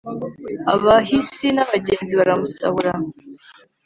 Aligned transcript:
abahisi 0.73 1.47
n'abagenzi 1.55 2.13
baramusahura 2.19 2.93